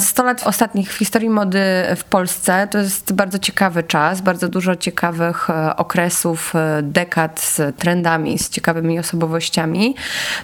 [0.00, 1.60] 100 lat ostatnich w historii mody
[1.96, 7.76] w Polsce to jest bardzo ciekawy czas, bardzo dużo ciekawych e, okresów, e, dekad z
[7.76, 9.94] trendami, z ciekawymi osobowościami.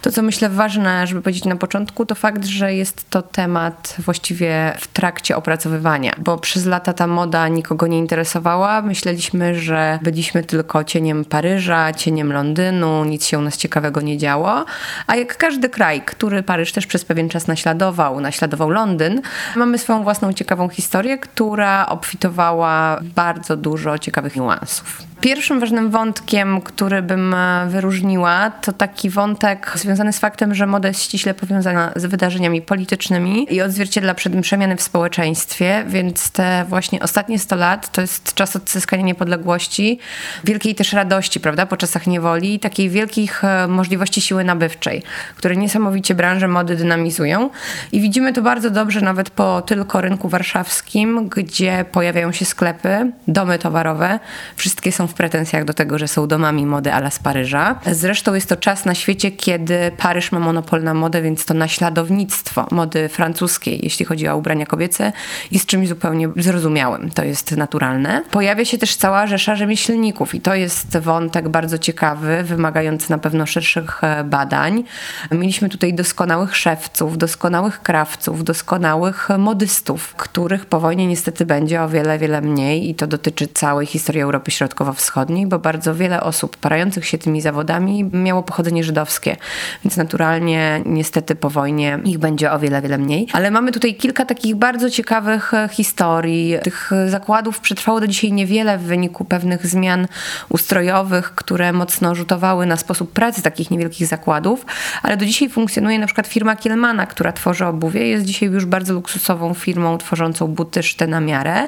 [0.01, 4.73] To, co myślę ważne, żeby powiedzieć na początku, to fakt, że jest to temat właściwie
[4.79, 8.81] w trakcie opracowywania, bo przez lata ta moda nikogo nie interesowała.
[8.81, 14.65] Myśleliśmy, że byliśmy tylko cieniem Paryża, cieniem Londynu, nic się u nas ciekawego nie działo.
[15.07, 19.21] A jak każdy kraj, który Paryż też przez pewien czas naśladował, naśladował Londyn,
[19.55, 25.03] Mamy swoją własną ciekawą historię, która obfitowała bardzo dużo ciekawych niuansów.
[25.21, 30.87] Pierwszym ważnym wątkiem, który bym e, wyróżniła, to taki wątek związany z faktem, że moda
[30.87, 37.39] jest ściśle powiązana z wydarzeniami politycznymi i odzwierciedla przemiany w społeczeństwie, więc te właśnie ostatnie
[37.39, 39.99] 100 lat to jest czas odzyskania niepodległości,
[40.43, 45.03] wielkiej też radości, prawda, po czasach niewoli, takiej wielkich e, możliwości siły nabywczej,
[45.35, 47.49] które niesamowicie branże mody dynamizują.
[47.91, 53.59] I widzimy to bardzo dobrze nawet po tylko rynku warszawskim, gdzie pojawiają się sklepy, domy
[53.59, 54.19] towarowe,
[54.55, 57.79] wszystkie są w pretensjach do tego, że są domami mody ala z Paryża.
[57.91, 62.67] Zresztą jest to czas na świecie, kiedy Paryż ma monopol na modę, więc to naśladownictwo
[62.71, 65.11] mody francuskiej, jeśli chodzi o ubrania kobiece,
[65.51, 67.09] jest czymś zupełnie zrozumiałym.
[67.11, 68.23] To jest naturalne.
[68.31, 73.45] Pojawia się też cała rzesza rzemieślników i to jest wątek bardzo ciekawy, wymagający na pewno
[73.45, 74.83] szerszych e, badań.
[75.31, 82.19] Mieliśmy tutaj doskonałych szewców, doskonałych krawców, doskonałych modystów, których po wojnie niestety będzie o wiele,
[82.19, 87.05] wiele mniej i to dotyczy całej historii Europy Środkowo wschodniej, bo bardzo wiele osób parających
[87.05, 89.37] się tymi zawodami miało pochodzenie żydowskie,
[89.83, 93.27] więc naturalnie niestety po wojnie ich będzie o wiele, wiele mniej.
[93.33, 96.55] Ale mamy tutaj kilka takich bardzo ciekawych e, historii.
[96.63, 100.07] Tych zakładów przetrwało do dzisiaj niewiele w wyniku pewnych zmian
[100.49, 104.65] ustrojowych, które mocno rzutowały na sposób pracy takich niewielkich zakładów,
[105.03, 108.93] ale do dzisiaj funkcjonuje na przykład firma Kielmana, która tworzy obuwie, jest dzisiaj już bardzo
[108.93, 111.67] luksusową firmą tworzącą buty szte na miarę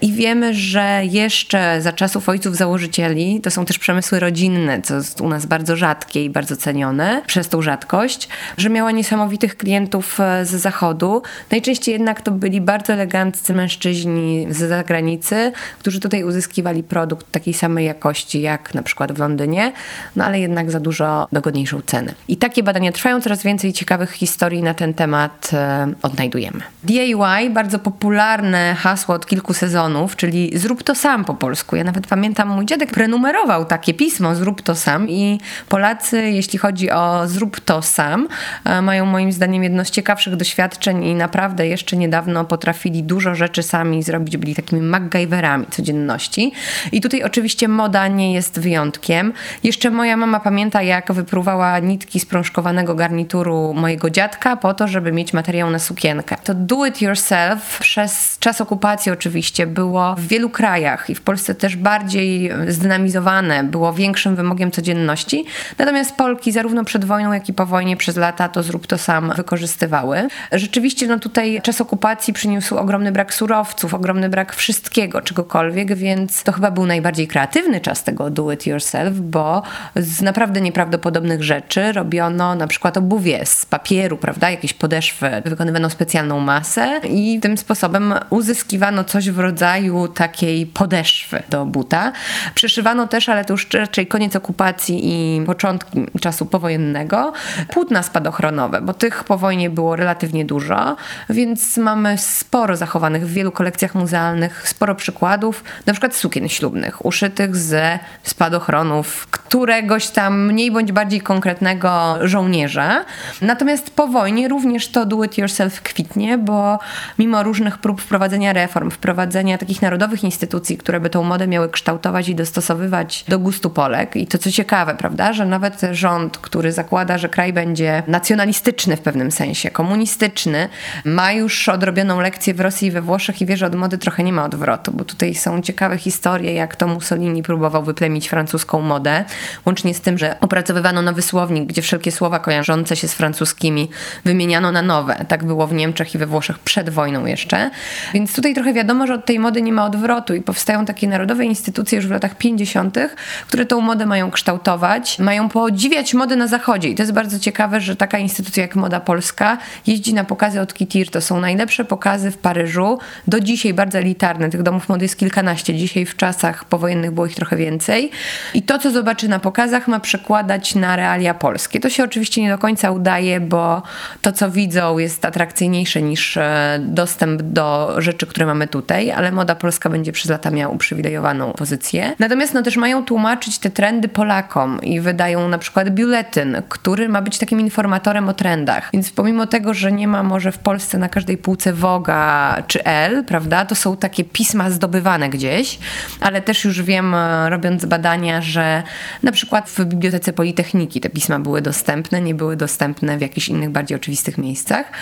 [0.00, 4.94] i wiemy, że jeszcze za czasów ojców założycieli założycieli to są też przemysły rodzinne, co
[4.94, 10.20] jest u nas bardzo rzadkie i bardzo cenione przez tą rzadkość, że miała niesamowitych klientów
[10.20, 11.22] e, z zachodu.
[11.50, 17.86] Najczęściej jednak to byli bardzo eleganccy mężczyźni z zagranicy, którzy tutaj uzyskiwali produkt takiej samej
[17.86, 19.72] jakości jak na przykład w Londynie,
[20.16, 22.14] no ale jednak za dużo dogodniejszą cenę.
[22.28, 26.60] I takie badania trwają, coraz więcej ciekawych historii na ten temat e, odnajdujemy.
[26.84, 31.76] DIY, bardzo popularne hasło od kilku sezonów, czyli zrób to sam po polsku.
[31.76, 36.90] Ja nawet pamiętam mój dziadek prenumerował takie pismo Zrób to sam i Polacy, jeśli chodzi
[36.90, 38.28] o Zrób to sam,
[38.64, 43.62] e, mają moim zdaniem jedno z ciekawszych doświadczeń i naprawdę jeszcze niedawno potrafili dużo rzeczy
[43.62, 46.52] sami zrobić, byli takimi MacGyverami codzienności.
[46.92, 49.32] I tutaj oczywiście moda nie jest wyjątkiem.
[49.64, 55.12] Jeszcze moja mama pamięta, jak wypruwała nitki z prążkowanego garnituru mojego dziadka po to, żeby
[55.12, 56.36] mieć materiał na sukienkę.
[56.44, 61.54] To do it yourself przez czas okupacji oczywiście było w wielu krajach i w Polsce
[61.54, 65.44] też bardziej zdynamizowane, było większym wymogiem codzienności.
[65.78, 69.32] Natomiast Polki zarówno przed wojną, jak i po wojnie przez lata to zrób to sam
[69.36, 70.28] wykorzystywały.
[70.52, 76.52] Rzeczywiście no tutaj czas okupacji przyniósł ogromny brak surowców, ogromny brak wszystkiego, czegokolwiek, więc to
[76.52, 79.62] chyba był najbardziej kreatywny czas tego do it yourself, bo
[79.96, 86.40] z naprawdę nieprawdopodobnych rzeczy robiono na przykład obuwie z papieru, prawda, jakieś podeszwy, wykonywano specjalną
[86.40, 92.12] masę i tym sposobem uzyskiwano coś w rodzaju takiej podeszwy do buta.
[92.54, 97.32] Przeszywano też, ale to już raczej koniec okupacji i początki czasu powojennego,
[97.68, 100.96] płótna spadochronowe, bo tych po wojnie było relatywnie dużo,
[101.30, 107.56] więc mamy sporo zachowanych w wielu kolekcjach muzealnych, sporo przykładów, na przykład sukien ślubnych, uszytych
[107.56, 113.04] ze spadochronów któregoś tam mniej bądź bardziej konkretnego żołnierza.
[113.42, 116.78] Natomiast po wojnie również to do it yourself kwitnie, bo
[117.18, 122.27] mimo różnych prób wprowadzenia reform, wprowadzenia takich narodowych instytucji, które by tą modę miały kształtować
[122.28, 124.16] i dostosowywać do gustu Polek.
[124.16, 129.00] I to co ciekawe, prawda, że nawet rząd, który zakłada, że kraj będzie nacjonalistyczny w
[129.00, 130.68] pewnym sensie, komunistyczny,
[131.04, 134.24] ma już odrobioną lekcję w Rosji i we Włoszech i wie, że od mody trochę
[134.24, 139.24] nie ma odwrotu, bo tutaj są ciekawe historie, jak to Mussolini próbował wyplemić francuską modę,
[139.66, 143.88] łącznie z tym, że opracowywano nowy słownik, gdzie wszelkie słowa kojarzące się z francuskimi
[144.24, 145.24] wymieniano na nowe.
[145.28, 147.70] Tak było w Niemczech i we Włoszech przed wojną jeszcze.
[148.14, 151.44] Więc tutaj trochę wiadomo, że od tej mody nie ma odwrotu i powstają takie narodowe
[151.44, 152.98] instytucje już w latach 50.,
[153.46, 156.88] które tą modę mają kształtować, mają podziwiać modę na zachodzie.
[156.88, 160.74] I to jest bardzo ciekawe, że taka instytucja jak Moda Polska jeździ na pokazy od
[160.74, 161.10] Kitir.
[161.10, 162.98] To są najlepsze pokazy w Paryżu.
[163.26, 164.50] Do dzisiaj bardzo elitarne.
[164.50, 165.74] Tych domów mody jest kilkanaście.
[165.74, 168.10] Dzisiaj w czasach powojennych było ich trochę więcej.
[168.54, 171.80] I to, co zobaczy na pokazach, ma przekładać na realia polskie.
[171.80, 173.82] To się oczywiście nie do końca udaje, bo
[174.22, 179.54] to, co widzą, jest atrakcyjniejsze niż e, dostęp do rzeczy, które mamy tutaj, ale moda
[179.54, 182.07] polska będzie przez lata miała uprzywilejowaną pozycję.
[182.18, 187.22] Natomiast no też mają tłumaczyć te trendy Polakom i wydają na przykład biuletyn, który ma
[187.22, 188.90] być takim informatorem o trendach.
[188.92, 193.24] Więc pomimo tego, że nie ma może w Polsce na każdej półce Woga czy L,
[193.24, 195.78] prawda, to są takie pisma zdobywane gdzieś,
[196.20, 198.82] ale też już wiem, e, robiąc badania, że
[199.22, 203.70] na przykład w Bibliotece Politechniki te pisma były dostępne, nie były dostępne w jakichś innych
[203.70, 204.92] bardziej oczywistych miejscach.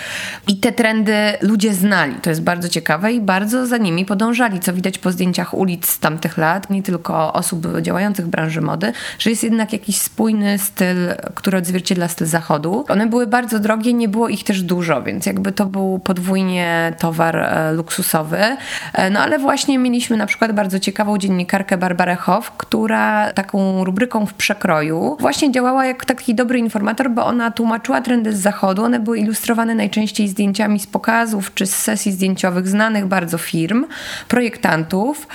[0.47, 2.15] I te trendy ludzie znali.
[2.15, 5.99] To jest bardzo ciekawe i bardzo za nimi podążali, co widać po zdjęciach ulic z
[5.99, 10.97] tamtych lat, nie tylko osób działających w branży mody, że jest jednak jakiś spójny styl,
[11.35, 12.85] który odzwierciedla styl zachodu.
[12.89, 17.35] One były bardzo drogie, nie było ich też dużo, więc jakby to był podwójnie towar
[17.35, 18.37] e, luksusowy.
[18.93, 24.25] E, no ale właśnie mieliśmy na przykład bardzo ciekawą dziennikarkę Barbarę Hoff, która taką rubryką
[24.25, 28.83] w przekroju właśnie działała jak taki dobry informator, bo ona tłumaczyła trendy z zachodu.
[28.83, 33.85] One były ilustrowane najczęściej zdjęciami z pokazów czy z sesji zdjęciowych znanych bardzo firm,
[34.27, 35.27] projektantów.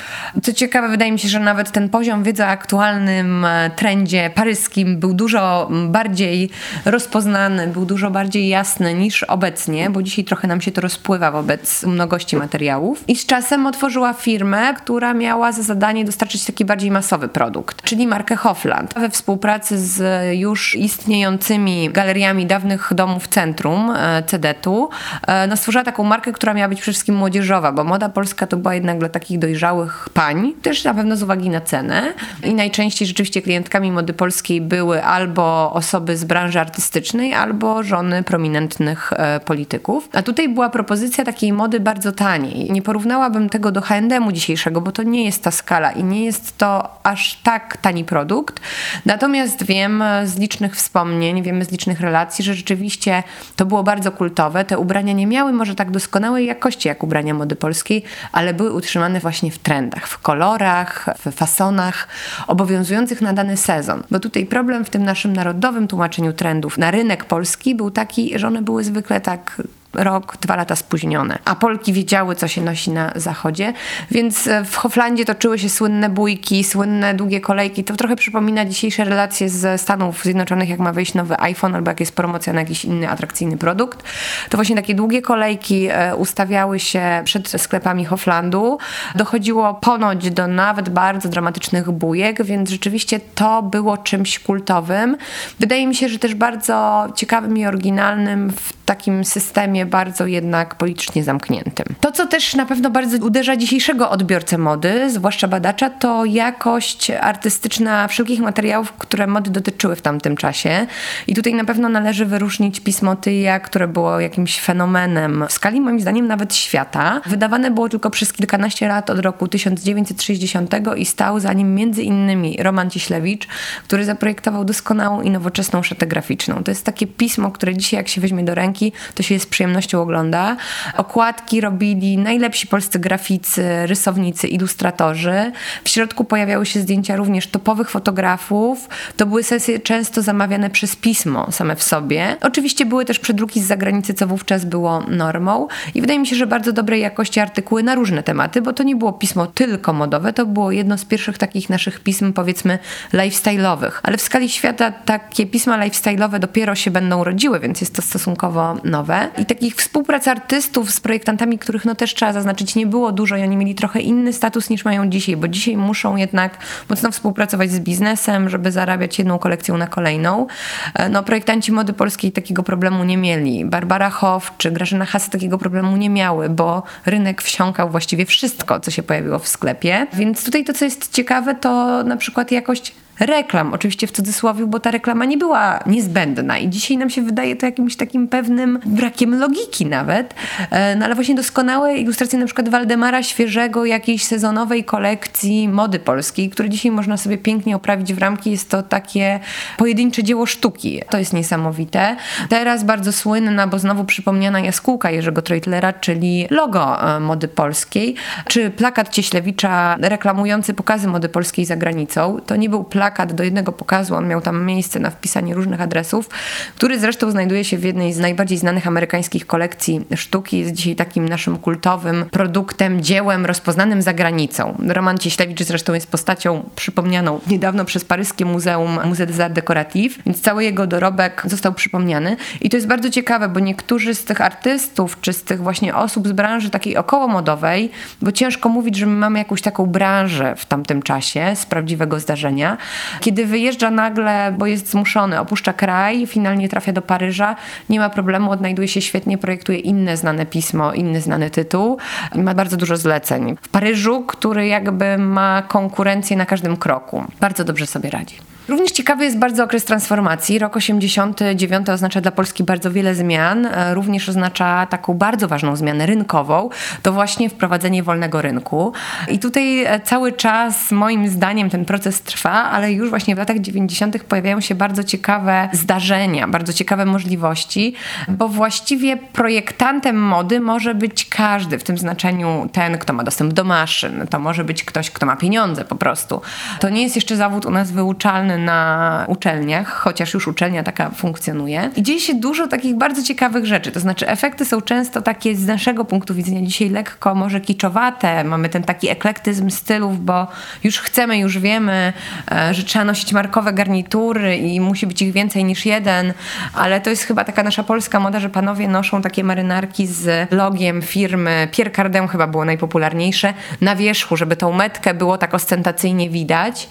[0.42, 4.98] Co ciekawe, wydaje mi się, że nawet ten poziom wiedzy o aktualnym e, trendzie paryskim
[4.98, 6.50] był dużo bardziej
[6.84, 11.82] rozpoznany, był dużo bardziej jasny niż obecnie, bo dzisiaj trochę nam się to rozpływa wobec
[11.82, 13.04] mnogości materiałów.
[13.08, 18.06] I z czasem otworzyła firmę, która miała za zadanie dostarczyć taki bardziej masowy produkt, czyli
[18.06, 18.94] markę Hofland.
[18.94, 24.88] We współpracy z już istniejącymi galeriami dawnych domów centrum e, CDT-u
[25.26, 28.56] e, no stworzyła taką markę, która miała być przede wszystkim młodzieżowa, bo moda polska to
[28.56, 32.14] była jednak dla takich dojrzałych pań, też na pewno z uwagi na cenę.
[32.44, 39.12] I najczęściej rzeczywiście klientkami mody polskiej były albo osoby z branży artystycznej, albo żony prominentnych
[39.12, 40.08] e, polityków.
[40.12, 42.72] A tutaj była propozycja takiej mody bardzo taniej.
[42.72, 46.58] Nie porównałabym tego do H&M-u dzisiejszego, bo to nie jest ta skala i nie jest
[46.58, 48.60] to aż tak tani produkt.
[49.06, 53.22] Natomiast wiem z licznych wspomnień, wiemy z licznych relacji, że rzeczywiście
[53.56, 54.64] to było bardzo kultowe.
[54.64, 58.02] Te ubrania nie miały może tak doskonałej jakości jak ubrania mody polskiej,
[58.32, 62.08] ale były utrzymane właśnie w trendach, w kolorach, w fasonach
[62.46, 64.02] obowiązujących na dany sezon.
[64.10, 68.46] Bo tutaj problem w tym naszym narodowym tłumaczeniu trendów na rynek polski był taki, że
[68.46, 69.62] one były zwykle tak
[69.94, 71.38] rok, dwa lata spóźnione.
[71.44, 73.72] A Polki wiedziały, co się nosi na zachodzie,
[74.10, 77.84] więc e, w Hoflandzie toczyły się słynne bójki, słynne długie kolejki.
[77.84, 82.00] To trochę przypomina dzisiejsze relacje z Stanów Zjednoczonych, jak ma wyjść nowy iPhone albo jak
[82.00, 84.02] jest promocja na jakiś inny atrakcyjny produkt.
[84.50, 88.78] To właśnie takie długie kolejki e, ustawiały się przed sklepami Hoflandu.
[89.14, 95.16] Dochodziło ponoć do nawet bardzo dramatycznych bójek, więc rzeczywiście to było czymś kultowym.
[95.60, 101.24] Wydaje mi się, że też bardzo ciekawym i oryginalnym w takim systemie bardzo jednak politycznie
[101.24, 101.86] zamkniętym.
[102.00, 108.08] To, co też na pewno bardzo uderza dzisiejszego odbiorcę mody, zwłaszcza badacza, to jakość artystyczna
[108.08, 110.86] wszelkich materiałów, które mody dotyczyły w tamtym czasie.
[111.26, 116.00] I tutaj na pewno należy wyróżnić pismo Tyja, które było jakimś fenomenem w skali moim
[116.00, 117.20] zdaniem nawet świata.
[117.26, 122.56] Wydawane było tylko przez kilkanaście lat od roku 1960 i stał za nim między innymi
[122.60, 123.48] Roman Cieślewicz,
[123.84, 126.64] który zaprojektował doskonałą i nowoczesną szatę graficzną.
[126.64, 128.81] To jest takie pismo, które dzisiaj jak się weźmie do ręki,
[129.14, 130.56] to się z przyjemnością ogląda.
[130.96, 135.52] Okładki robili najlepsi polscy graficy, rysownicy, ilustratorzy.
[135.84, 138.88] W środku pojawiały się zdjęcia również topowych fotografów.
[139.16, 142.36] To były sesje często zamawiane przez pismo same w sobie.
[142.40, 145.68] Oczywiście były też przedruki z zagranicy, co wówczas było normą.
[145.94, 148.96] I wydaje mi się, że bardzo dobrej jakości artykuły na różne tematy, bo to nie
[148.96, 152.78] było pismo tylko modowe, to było jedno z pierwszych takich naszych pism, powiedzmy,
[153.12, 153.92] lifestyle'owych.
[154.02, 158.61] Ale w skali świata takie pisma lifestyle'owe dopiero się będą rodziły, więc jest to stosunkowo
[158.84, 159.28] nowe.
[159.38, 163.42] I takich współprac artystów z projektantami, których no też trzeba zaznaczyć, nie było dużo i
[163.42, 166.58] oni mieli trochę inny status niż mają dzisiaj, bo dzisiaj muszą jednak
[166.90, 170.46] mocno współpracować z biznesem, żeby zarabiać jedną kolekcją na kolejną.
[170.94, 173.64] E, no projektanci mody polskiej takiego problemu nie mieli.
[173.64, 178.90] Barbara Hoff czy Grażyna Hasy takiego problemu nie miały, bo rynek wsiąkał właściwie wszystko, co
[178.90, 180.06] się pojawiło w sklepie.
[180.12, 184.80] Więc tutaj to, co jest ciekawe, to na przykład jakość reklam, oczywiście w cudzysłowie, bo
[184.80, 189.38] ta reklama nie była niezbędna i dzisiaj nam się wydaje to jakimś takim pewnym brakiem
[189.38, 190.34] logiki nawet,
[190.70, 196.50] e, no ale właśnie doskonałe ilustracje na przykład Waldemara Świeżego, jakiejś sezonowej kolekcji mody polskiej,
[196.50, 199.40] które dzisiaj można sobie pięknie oprawić w ramki, jest to takie
[199.76, 201.00] pojedyncze dzieło sztuki.
[201.10, 202.16] To jest niesamowite.
[202.48, 208.14] Teraz bardzo słynna, bo znowu przypomniana jaskółka Jerzego Trojtlera, czyli logo e, mody polskiej,
[208.48, 212.38] czy plakat Cieślewicza reklamujący pokazy mody polskiej za granicą.
[212.46, 215.80] To nie był plakat plakat do jednego pokazu, on miał tam miejsce na wpisanie różnych
[215.80, 216.28] adresów,
[216.76, 220.58] który zresztą znajduje się w jednej z najbardziej znanych amerykańskich kolekcji sztuki.
[220.58, 224.78] Jest dzisiaj takim naszym kultowym produktem, dziełem rozpoznanym za granicą.
[224.88, 230.40] Roman Cieślewicz zresztą jest postacią przypomnianą niedawno przez paryskie muzeum Musée des Arts Décoratifs, więc
[230.40, 232.36] cały jego dorobek został przypomniany.
[232.60, 236.28] I to jest bardzo ciekawe, bo niektórzy z tych artystów, czy z tych właśnie osób
[236.28, 237.90] z branży takiej okołomodowej,
[238.20, 242.76] bo ciężko mówić, że my mamy jakąś taką branżę w tamtym czasie z prawdziwego zdarzenia,
[243.20, 247.56] kiedy wyjeżdża nagle, bo jest zmuszony, opuszcza kraj, finalnie trafia do Paryża,
[247.88, 251.98] nie ma problemu, odnajduje się świetnie, projektuje inne znane pismo, inny znany tytuł
[252.34, 253.56] ma bardzo dużo zleceń.
[253.62, 257.24] W Paryżu, który jakby ma konkurencję na każdym kroku.
[257.40, 258.36] Bardzo dobrze sobie radzi.
[258.68, 260.58] Również ciekawy jest bardzo okres transformacji.
[260.58, 263.66] Rok 89 oznacza dla Polski bardzo wiele zmian.
[263.66, 266.68] E, również oznacza taką bardzo ważną zmianę rynkową.
[267.02, 268.92] To właśnie wprowadzenie wolnego rynku.
[269.28, 273.58] I tutaj e, cały czas moim zdaniem ten proces trwa, ale już właśnie w latach
[273.58, 274.24] 90.
[274.24, 277.94] pojawiają się bardzo ciekawe zdarzenia, bardzo ciekawe możliwości,
[278.28, 283.64] bo właściwie projektantem mody może być każdy, w tym znaczeniu ten, kto ma dostęp do
[283.64, 284.26] maszyn.
[284.30, 286.40] To może być ktoś, kto ma pieniądze po prostu.
[286.80, 291.90] To nie jest jeszcze zawód u nas wyuczalny na uczelniach, chociaż już uczelnia taka funkcjonuje.
[291.96, 293.92] I dzieje się dużo takich bardzo ciekawych rzeczy.
[293.92, 298.44] To znaczy, efekty są często takie z naszego punktu widzenia dzisiaj lekko, może kiczowate.
[298.44, 300.46] Mamy ten taki eklektyzm stylów, bo
[300.84, 302.12] już chcemy, już wiemy,
[302.52, 306.32] e, że trzeba nosić markowe garnitury i musi być ich więcej niż jeden,
[306.74, 311.02] ale to jest chyba taka nasza polska moda, że panowie noszą takie marynarki z logiem
[311.02, 311.68] firmy.
[311.72, 311.90] Pierre
[312.28, 316.88] chyba było najpopularniejsze na wierzchu, żeby tą metkę było tak ostentacyjnie widać,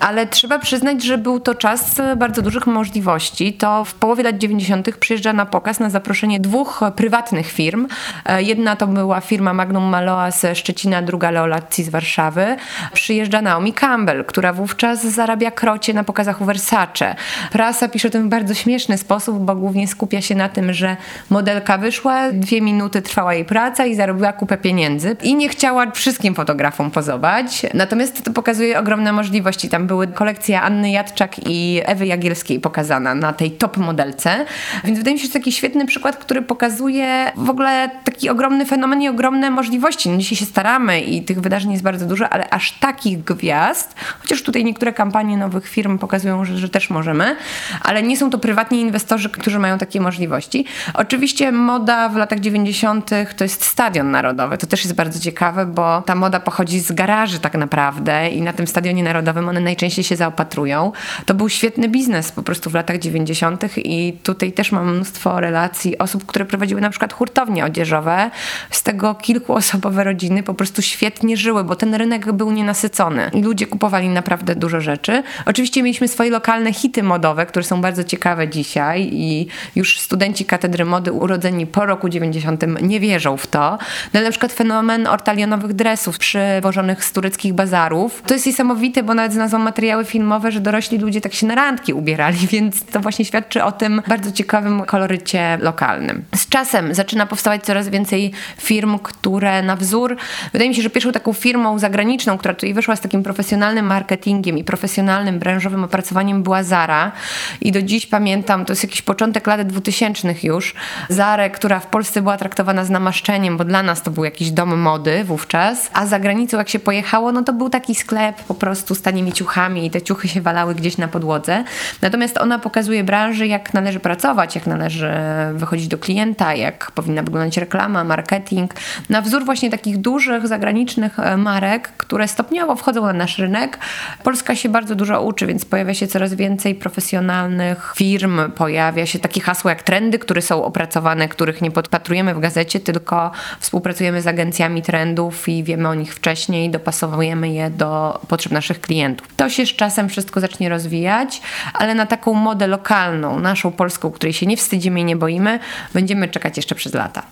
[0.00, 3.52] ale trzeba przyznać, że był to czas bardzo dużych możliwości.
[3.52, 4.96] To w połowie lat 90.
[4.96, 7.86] przyjeżdża na pokaz na zaproszenie dwóch prywatnych firm.
[8.26, 12.56] E, jedna to była firma Magnum Maloa ze Szczecina, druga Leolazzi z Warszawy.
[12.92, 17.14] Przyjeżdża Naomi Campbell, która wówczas zarabia krocie na pokazach u Versace.
[17.52, 20.96] Prasa pisze o tym w bardzo śmieszny sposób, bo głównie skupia się na tym, że
[21.30, 26.34] modelka wyszła, dwie minuty trwała jej praca i zarobiła kupę pieniędzy i nie chciała wszystkim
[26.34, 27.66] fotografom pozować.
[27.74, 29.68] Natomiast to pokazuje ogromne możliwości.
[29.68, 34.46] Tam były kolekcje Anny Jadczak i Ewy Jagielskiej pokazana na tej top modelce.
[34.84, 38.66] Więc wydaje mi się, że to taki świetny przykład, który pokazuje w ogóle taki ogromny
[38.66, 40.08] fenomen i ogromne możliwości.
[40.08, 44.42] No dzisiaj się staramy i tych wydarzeń jest bardzo dużo, ale aż takich gwiazd, chociaż
[44.42, 47.36] tutaj niektóre kampanie nowych firm pokazują, że, że też możemy,
[47.82, 50.64] ale nie są to prywatni inwestorzy, którzy mają takie możliwości.
[50.94, 53.10] Oczywiście moda w latach 90.
[53.36, 54.58] to jest stadion narodowy.
[54.58, 58.52] To też jest bardzo ciekawe, bo ta moda pochodzi z garaży tak naprawdę i na
[58.52, 60.83] tym stadionie narodowym one najczęściej się zaopatrują.
[61.26, 63.64] To był świetny biznes po prostu w latach 90.
[63.76, 68.30] i tutaj też mam mnóstwo relacji osób, które prowadziły na przykład hurtownie odzieżowe.
[68.70, 73.66] Z tego kilkuosobowe rodziny po prostu świetnie żyły, bo ten rynek był nienasycony i ludzie
[73.66, 75.22] kupowali naprawdę dużo rzeczy.
[75.46, 80.84] Oczywiście mieliśmy swoje lokalne hity modowe, które są bardzo ciekawe dzisiaj i już studenci katedry
[80.84, 83.78] mody urodzeni po roku 90 nie wierzą w to.
[84.14, 88.22] No, na przykład fenomen ortalionowych dresów przywożonych z tureckich bazarów.
[88.26, 91.92] To jest niesamowite, bo nawet znalazłam materiały filmowe, że dorośli ludzie tak się na randki
[91.92, 96.24] ubierali, więc to właśnie świadczy o tym bardzo ciekawym kolorycie lokalnym.
[96.34, 100.16] Z czasem zaczyna powstawać coraz więcej firm, które na wzór,
[100.52, 104.58] wydaje mi się, że pierwszą taką firmą zagraniczną, która tutaj wyszła z takim profesjonalnym marketingiem
[104.58, 107.12] i profesjonalnym branżowym opracowaniem była Zara
[107.60, 110.74] i do dziś pamiętam, to jest jakiś początek lat 2000 już,
[111.08, 114.78] Zarę, która w Polsce była traktowana z namaszczeniem, bo dla nas to był jakiś dom
[114.78, 118.94] mody wówczas, a za granicą jak się pojechało, no to był taki sklep po prostu
[118.94, 121.64] z tanimi ciuchami i te ciuchy się walały gdzieś na podłodze.
[122.02, 125.12] Natomiast ona pokazuje branży, jak należy pracować, jak należy
[125.54, 128.74] wychodzić do klienta, jak powinna wyglądać reklama, marketing.
[129.08, 133.78] Na wzór właśnie takich dużych zagranicznych e, marek, które stopniowo wchodzą na nasz rynek.
[134.22, 139.40] Polska się bardzo dużo uczy, więc pojawia się coraz więcej profesjonalnych firm, pojawia się takie
[139.40, 143.30] hasło jak trendy, które są opracowane, których nie podpatrujemy w gazecie, tylko
[143.60, 149.28] współpracujemy z agencjami trendów i wiemy o nich wcześniej, dopasowujemy je do potrzeb naszych klientów.
[149.36, 151.42] To się z czasem wszystko zacznie zacznie rozwijać,
[151.74, 155.58] ale na taką modę lokalną, naszą polską, której się nie wstydzimy i nie boimy,
[155.94, 157.22] będziemy czekać jeszcze przez lata.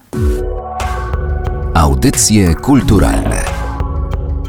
[1.74, 3.42] Audycje kulturalne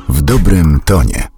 [0.09, 1.32] w dobrym tonie.